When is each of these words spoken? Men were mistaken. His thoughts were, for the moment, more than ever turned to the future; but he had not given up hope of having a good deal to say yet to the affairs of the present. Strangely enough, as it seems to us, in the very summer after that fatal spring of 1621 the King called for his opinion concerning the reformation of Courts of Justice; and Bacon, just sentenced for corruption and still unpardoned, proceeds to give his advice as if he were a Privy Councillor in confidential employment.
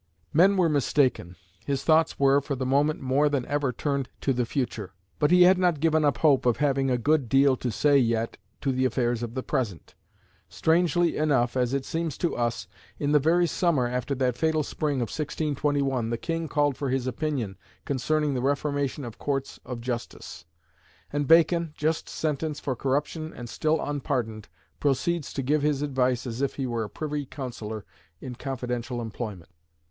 Men 0.33 0.57
were 0.57 0.67
mistaken. 0.67 1.35
His 1.63 1.83
thoughts 1.83 2.19
were, 2.19 2.41
for 2.41 2.55
the 2.55 2.65
moment, 2.65 3.01
more 3.01 3.29
than 3.29 3.45
ever 3.45 3.71
turned 3.71 4.09
to 4.21 4.33
the 4.33 4.47
future; 4.47 4.93
but 5.19 5.29
he 5.29 5.43
had 5.43 5.59
not 5.59 5.79
given 5.79 6.03
up 6.03 6.17
hope 6.17 6.47
of 6.47 6.57
having 6.57 6.89
a 6.89 6.97
good 6.97 7.29
deal 7.29 7.55
to 7.57 7.69
say 7.69 7.99
yet 7.99 8.37
to 8.61 8.71
the 8.71 8.85
affairs 8.85 9.21
of 9.21 9.35
the 9.35 9.43
present. 9.43 9.93
Strangely 10.49 11.17
enough, 11.17 11.55
as 11.55 11.71
it 11.71 11.85
seems 11.85 12.17
to 12.17 12.35
us, 12.35 12.67
in 12.97 13.11
the 13.11 13.19
very 13.19 13.45
summer 13.45 13.85
after 13.87 14.15
that 14.15 14.35
fatal 14.35 14.63
spring 14.63 15.01
of 15.01 15.13
1621 15.13 16.09
the 16.09 16.17
King 16.17 16.47
called 16.47 16.75
for 16.75 16.89
his 16.89 17.05
opinion 17.05 17.55
concerning 17.85 18.33
the 18.33 18.41
reformation 18.41 19.05
of 19.05 19.19
Courts 19.19 19.59
of 19.63 19.81
Justice; 19.81 20.45
and 21.13 21.27
Bacon, 21.27 21.75
just 21.77 22.09
sentenced 22.09 22.63
for 22.63 22.75
corruption 22.75 23.31
and 23.35 23.47
still 23.47 23.79
unpardoned, 23.79 24.49
proceeds 24.79 25.31
to 25.33 25.43
give 25.43 25.61
his 25.61 25.83
advice 25.83 26.25
as 26.25 26.41
if 26.41 26.55
he 26.55 26.65
were 26.65 26.83
a 26.83 26.89
Privy 26.89 27.23
Councillor 27.23 27.85
in 28.19 28.33
confidential 28.33 28.99
employment. 28.99 29.51